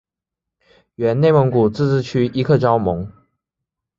[0.97, 3.07] 属内蒙古自治区伊克昭盟。